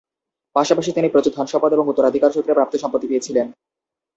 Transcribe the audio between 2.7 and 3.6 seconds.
সম্পত্তি পেয়েছিলেন।